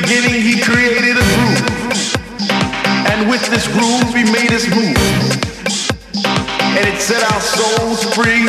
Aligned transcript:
beginning, 0.00 0.40
he 0.40 0.60
created 0.60 1.16
a 1.20 1.26
groove. 1.36 1.60
And 3.12 3.28
with 3.28 3.44
this 3.52 3.68
groove, 3.68 4.08
he 4.16 4.24
made 4.32 4.52
us 4.52 4.64
move. 4.72 4.96
And 6.76 6.84
it 6.88 7.00
set 7.00 7.20
our 7.20 7.40
souls 7.40 8.00
free. 8.16 8.48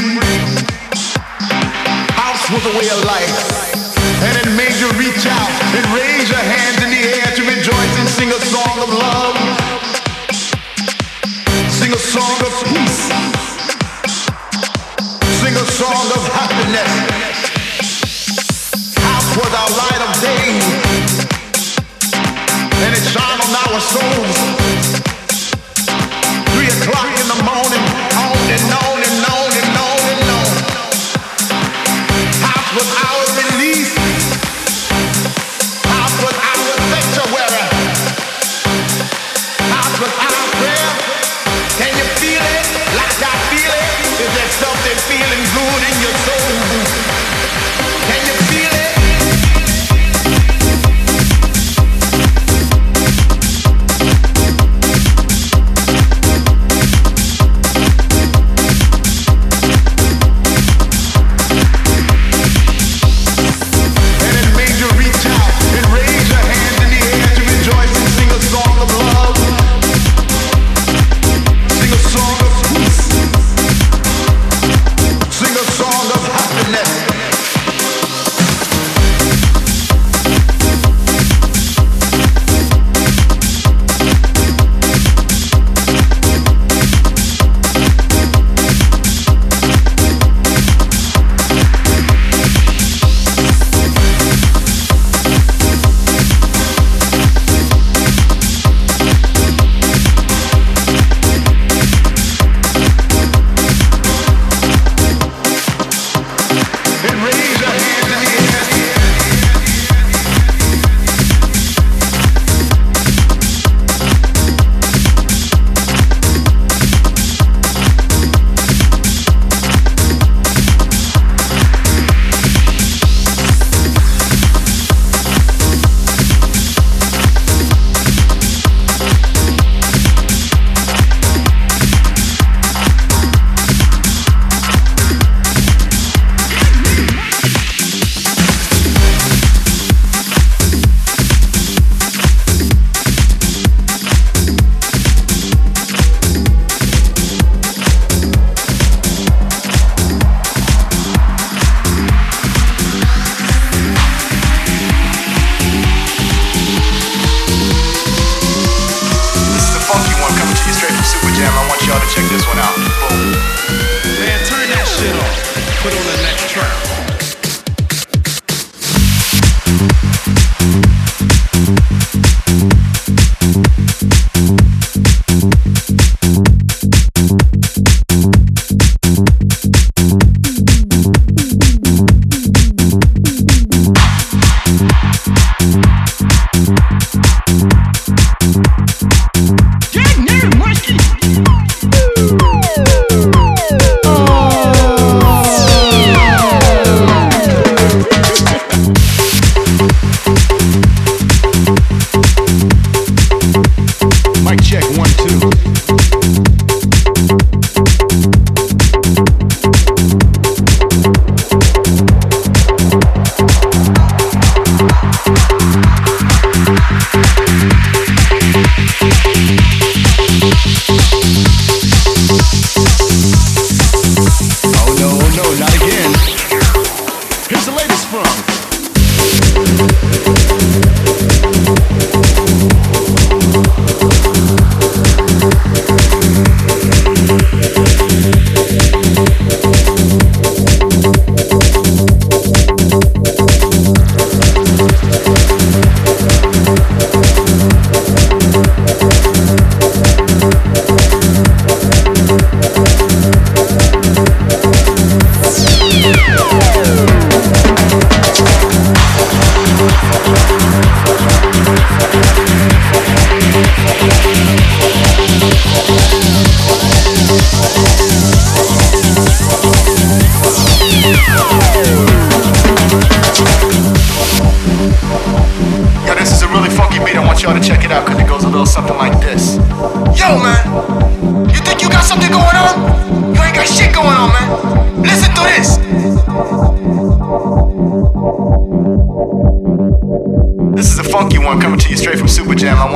House 2.15 2.45
was 2.47 2.63
a 2.63 2.73
way 2.79 2.87
of 2.95 3.03
life. 3.03 3.35
And 4.23 4.33
it 4.39 4.49
made 4.55 4.75
you 4.79 4.87
reach 4.95 5.25
out 5.27 5.51
and 5.75 5.83
raise 5.91 6.29
your 6.29 6.39
hands 6.39 6.79
in 6.83 6.89
the 6.95 7.03
air 7.11 7.27
to 7.35 7.41
rejoice 7.43 7.93
and 7.99 8.07
sing 8.07 8.29
a 8.31 8.39
song 8.39 8.75
of 8.79 8.89
love. 8.95 9.35
Sing 11.67 11.91
a 11.91 11.99
song 11.99 12.37
of 12.47 12.53
peace. 12.71 13.03
Sing 15.43 15.55
a 15.55 15.65
song 15.75 16.05
of 16.15 16.23
happiness. 16.39 16.91
House 18.95 19.29
was 19.35 19.51
our 19.51 19.71
light 19.81 20.01
of 20.07 20.21
day. 20.21 20.92
Three 26.53 26.67
o'clock 26.67 27.11
in 27.19 27.27
the 27.27 27.43
morning, 27.43 27.83
on 28.15 28.51
and 28.51 28.73
on. 28.73 28.92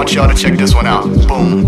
want 0.07 0.15
y'all 0.15 0.33
to 0.33 0.41
check 0.41 0.57
this 0.57 0.73
one 0.73 0.87
out. 0.87 1.03
Boom. 1.27 1.65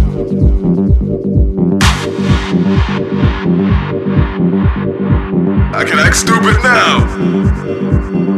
I 5.75 5.83
can 5.83 5.99
act 5.99 6.15
stupid 6.15 6.55
now. 6.63 7.01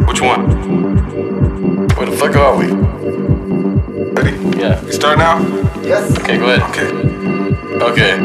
Which 0.07 0.21
one? 0.21 0.49
Where 1.97 2.09
the 2.09 2.17
fuck 2.17 2.35
are 2.35 2.57
we? 2.57 2.71
Ready? 4.13 4.57
Yeah. 4.57 4.83
We 4.83 4.91
start 4.91 5.19
now? 5.19 5.37
Yes. 5.83 6.17
Okay, 6.17 6.37
go 6.39 6.49
ahead. 6.49 6.63
Okay. 6.71 6.89
Okay. 7.85 8.17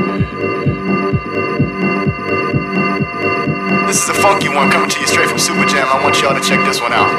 This 3.87 4.03
is 4.03 4.09
a 4.09 4.14
funky 4.14 4.49
one 4.49 4.70
coming 4.70 4.89
to 4.89 5.01
you 5.01 5.07
straight 5.07 5.29
from 5.29 5.39
Super 5.39 5.66
Jam. 5.66 5.87
I 5.89 6.03
want 6.03 6.22
y'all 6.22 6.35
to 6.35 6.41
check 6.41 6.64
this 6.64 6.81
one 6.81 6.95
out. 6.95 7.16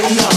Showing 0.00 0.18
up. 0.20 0.27